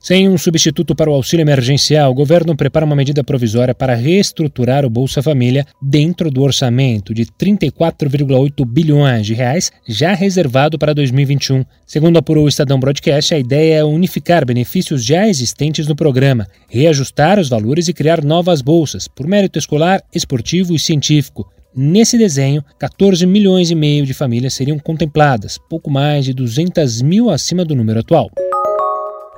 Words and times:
Sem 0.00 0.28
um 0.28 0.38
substituto 0.38 0.94
para 0.94 1.10
o 1.10 1.12
auxílio 1.14 1.42
emergencial, 1.42 2.12
o 2.12 2.14
governo 2.14 2.56
prepara 2.56 2.86
uma 2.86 2.94
medida 2.94 3.24
provisória 3.24 3.74
para 3.74 3.96
reestruturar 3.96 4.86
o 4.86 4.90
Bolsa 4.90 5.20
Família 5.20 5.66
dentro 5.82 6.30
do 6.30 6.40
orçamento 6.42 7.12
de 7.12 7.26
34,8 7.26 8.64
bilhões 8.64 9.26
de 9.26 9.34
reais 9.34 9.72
já 9.88 10.14
reservado 10.14 10.78
para 10.78 10.94
2021. 10.94 11.64
Segundo 11.84 12.16
apurou 12.16 12.44
o 12.44 12.48
Estadão 12.48 12.78
Broadcast, 12.78 13.34
a 13.34 13.38
ideia 13.38 13.78
é 13.78 13.84
unificar 13.84 14.46
benefícios 14.46 15.04
já 15.04 15.26
existentes 15.26 15.88
no 15.88 15.96
programa, 15.96 16.46
reajustar 16.70 17.40
os 17.40 17.48
valores 17.48 17.88
e 17.88 17.92
criar 17.92 18.24
novas 18.24 18.62
bolsas 18.62 19.08
por 19.08 19.26
mérito 19.26 19.58
escolar, 19.58 20.00
esportivo 20.14 20.74
e 20.74 20.78
científico. 20.78 21.50
Nesse 21.74 22.16
desenho, 22.16 22.64
14 22.78 23.26
milhões 23.26 23.70
e 23.70 23.74
meio 23.74 24.06
de 24.06 24.14
famílias 24.14 24.54
seriam 24.54 24.78
contempladas, 24.78 25.58
pouco 25.68 25.90
mais 25.90 26.24
de 26.24 26.32
200 26.32 27.02
mil 27.02 27.30
acima 27.30 27.64
do 27.64 27.74
número 27.74 28.00
atual. 28.00 28.30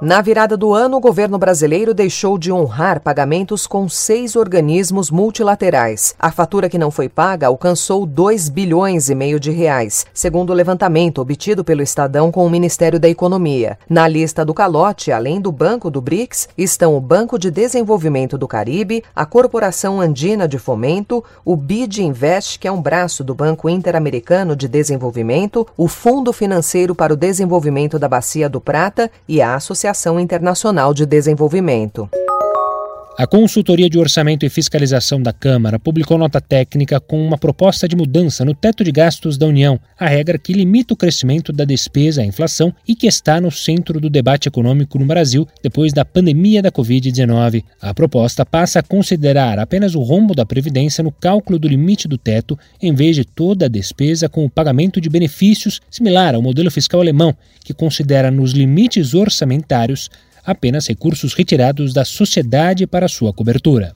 Na 0.00 0.20
virada 0.22 0.56
do 0.56 0.72
ano, 0.72 0.98
o 0.98 1.00
governo 1.00 1.36
brasileiro 1.38 1.92
deixou 1.92 2.38
de 2.38 2.52
honrar 2.52 3.00
pagamentos 3.00 3.66
com 3.66 3.88
seis 3.88 4.36
organismos 4.36 5.10
multilaterais. 5.10 6.14
A 6.20 6.30
fatura 6.30 6.68
que 6.68 6.78
não 6.78 6.88
foi 6.88 7.08
paga 7.08 7.48
alcançou 7.48 8.06
2 8.06 8.48
bilhões 8.48 9.10
e 9.10 9.14
meio 9.16 9.40
de 9.40 9.50
reais, 9.50 10.06
segundo 10.14 10.50
o 10.50 10.54
levantamento 10.54 11.20
obtido 11.20 11.64
pelo 11.64 11.82
Estadão 11.82 12.30
com 12.30 12.46
o 12.46 12.50
Ministério 12.50 13.00
da 13.00 13.08
Economia. 13.08 13.76
Na 13.90 14.06
lista 14.06 14.44
do 14.44 14.54
calote, 14.54 15.10
além 15.10 15.40
do 15.40 15.50
Banco 15.50 15.90
do 15.90 16.00
BRICS, 16.00 16.48
estão 16.56 16.96
o 16.96 17.00
Banco 17.00 17.36
de 17.36 17.50
Desenvolvimento 17.50 18.38
do 18.38 18.46
Caribe, 18.46 19.02
a 19.16 19.26
Corporação 19.26 20.00
Andina 20.00 20.46
de 20.46 20.60
Fomento, 20.60 21.24
o 21.44 21.56
BID 21.56 22.04
Invest, 22.04 22.60
que 22.60 22.68
é 22.68 22.72
um 22.72 22.80
braço 22.80 23.24
do 23.24 23.34
Banco 23.34 23.68
Interamericano 23.68 24.54
de 24.54 24.68
Desenvolvimento, 24.68 25.66
o 25.76 25.88
Fundo 25.88 26.32
Financeiro 26.32 26.94
para 26.94 27.12
o 27.12 27.16
Desenvolvimento 27.16 27.98
da 27.98 28.08
Bacia 28.08 28.48
do 28.48 28.60
Prata 28.60 29.10
e 29.26 29.42
a 29.42 29.56
Associação 29.56 29.87
Associação 29.88 30.20
Internacional 30.20 30.92
de 30.92 31.06
Desenvolvimento. 31.06 32.10
A 33.18 33.26
Consultoria 33.26 33.90
de 33.90 33.98
Orçamento 33.98 34.46
e 34.46 34.48
Fiscalização 34.48 35.20
da 35.20 35.32
Câmara 35.32 35.76
publicou 35.76 36.16
nota 36.16 36.40
técnica 36.40 37.00
com 37.00 37.20
uma 37.20 37.36
proposta 37.36 37.88
de 37.88 37.96
mudança 37.96 38.44
no 38.44 38.54
teto 38.54 38.84
de 38.84 38.92
gastos 38.92 39.36
da 39.36 39.44
União, 39.44 39.80
a 39.98 40.06
regra 40.06 40.38
que 40.38 40.52
limita 40.52 40.94
o 40.94 40.96
crescimento 40.96 41.52
da 41.52 41.64
despesa 41.64 42.22
à 42.22 42.24
inflação 42.24 42.72
e 42.86 42.94
que 42.94 43.08
está 43.08 43.40
no 43.40 43.50
centro 43.50 44.00
do 44.00 44.08
debate 44.08 44.46
econômico 44.46 45.00
no 45.00 45.04
Brasil 45.04 45.48
depois 45.60 45.92
da 45.92 46.04
pandemia 46.04 46.62
da 46.62 46.70
Covid-19. 46.70 47.64
A 47.82 47.92
proposta 47.92 48.46
passa 48.46 48.78
a 48.78 48.84
considerar 48.84 49.58
apenas 49.58 49.96
o 49.96 50.00
rombo 50.00 50.32
da 50.32 50.46
Previdência 50.46 51.02
no 51.02 51.10
cálculo 51.10 51.58
do 51.58 51.66
limite 51.66 52.06
do 52.06 52.16
teto, 52.16 52.56
em 52.80 52.94
vez 52.94 53.16
de 53.16 53.24
toda 53.24 53.64
a 53.64 53.68
despesa 53.68 54.28
com 54.28 54.44
o 54.44 54.50
pagamento 54.50 55.00
de 55.00 55.08
benefícios, 55.08 55.80
similar 55.90 56.36
ao 56.36 56.42
modelo 56.42 56.70
fiscal 56.70 57.00
alemão, 57.00 57.34
que 57.64 57.74
considera 57.74 58.30
nos 58.30 58.52
limites 58.52 59.12
orçamentários 59.12 60.08
apenas 60.48 60.86
recursos 60.86 61.34
retirados 61.34 61.92
da 61.92 62.06
sociedade 62.06 62.86
para 62.86 63.06
sua 63.06 63.34
cobertura. 63.34 63.92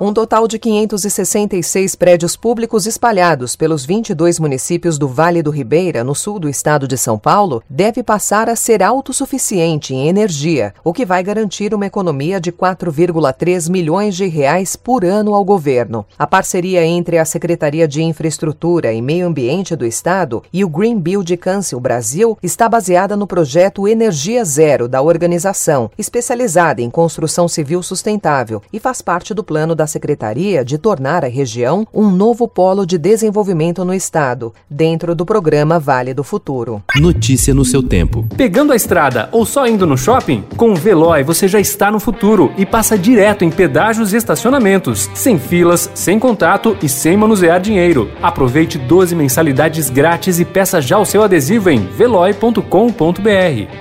Um 0.00 0.12
total 0.12 0.46
de 0.46 0.60
566 0.60 1.96
prédios 1.96 2.36
públicos 2.36 2.86
espalhados 2.86 3.56
pelos 3.56 3.84
22 3.84 4.38
municípios 4.38 4.96
do 4.96 5.08
Vale 5.08 5.42
do 5.42 5.50
Ribeira, 5.50 6.04
no 6.04 6.14
sul 6.14 6.38
do 6.38 6.48
estado 6.48 6.86
de 6.86 6.96
São 6.96 7.18
Paulo, 7.18 7.64
deve 7.68 8.04
passar 8.04 8.48
a 8.48 8.54
ser 8.54 8.80
autossuficiente 8.80 9.92
em 9.92 10.06
energia, 10.06 10.72
o 10.84 10.92
que 10.92 11.04
vai 11.04 11.20
garantir 11.24 11.74
uma 11.74 11.84
economia 11.84 12.40
de 12.40 12.52
4,3 12.52 13.68
milhões 13.68 14.14
de 14.14 14.26
reais 14.28 14.76
por 14.76 15.04
ano 15.04 15.34
ao 15.34 15.44
governo. 15.44 16.06
A 16.16 16.28
parceria 16.28 16.86
entre 16.86 17.18
a 17.18 17.24
Secretaria 17.24 17.88
de 17.88 18.00
Infraestrutura 18.00 18.92
e 18.92 19.02
Meio 19.02 19.26
Ambiente 19.26 19.74
do 19.74 19.84
estado 19.84 20.44
e 20.52 20.64
o 20.64 20.68
Green 20.68 20.96
Build 20.96 21.36
Council 21.38 21.80
Brasil 21.80 22.38
está 22.40 22.68
baseada 22.68 23.16
no 23.16 23.26
projeto 23.26 23.88
Energia 23.88 24.44
Zero 24.44 24.86
da 24.86 25.02
organização, 25.02 25.90
especializada 25.98 26.80
em 26.80 26.88
construção 26.88 27.48
civil 27.48 27.82
sustentável 27.82 28.62
e 28.72 28.78
faz 28.78 29.02
parte 29.02 29.34
do 29.34 29.42
plano 29.42 29.74
da 29.74 29.87
Secretaria 29.88 30.64
de 30.64 30.78
tornar 30.78 31.24
a 31.24 31.28
região 31.28 31.86
um 31.92 32.10
novo 32.10 32.46
polo 32.46 32.86
de 32.86 32.96
desenvolvimento 32.96 33.84
no 33.84 33.92
estado, 33.92 34.54
dentro 34.70 35.14
do 35.14 35.26
programa 35.26 35.80
Vale 35.80 36.14
do 36.14 36.22
Futuro. 36.22 36.82
Notícia 36.96 37.52
no 37.52 37.64
seu 37.64 37.82
tempo. 37.82 38.26
Pegando 38.36 38.72
a 38.72 38.76
estrada 38.76 39.28
ou 39.32 39.44
só 39.44 39.66
indo 39.66 39.86
no 39.86 39.98
shopping? 39.98 40.44
Com 40.56 40.70
o 40.72 40.76
Veloy 40.76 41.24
você 41.24 41.48
já 41.48 41.58
está 41.58 41.90
no 41.90 41.98
futuro 41.98 42.52
e 42.56 42.64
passa 42.64 42.96
direto 42.96 43.44
em 43.44 43.50
pedágios 43.50 44.12
e 44.12 44.16
estacionamentos, 44.16 45.10
sem 45.14 45.38
filas, 45.38 45.90
sem 45.94 46.18
contato 46.18 46.76
e 46.82 46.88
sem 46.88 47.16
manusear 47.16 47.60
dinheiro. 47.60 48.10
Aproveite 48.22 48.78
12 48.78 49.14
mensalidades 49.14 49.90
grátis 49.90 50.38
e 50.38 50.44
peça 50.44 50.80
já 50.80 50.98
o 50.98 51.04
seu 51.04 51.22
adesivo 51.22 51.70
em 51.70 51.80
veloy.com.br. 51.86 52.60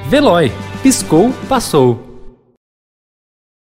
Veloy. 0.09 0.51
Piscou, 0.81 1.33
passou. 1.49 2.06